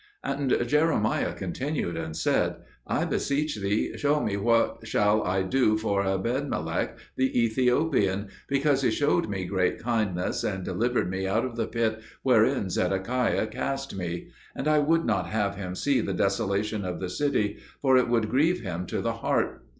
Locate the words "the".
7.17-7.39, 11.55-11.67, 16.01-16.13, 16.99-17.07, 19.01-19.13